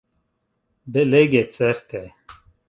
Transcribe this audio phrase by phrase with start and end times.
[0.87, 2.11] Belege, certe!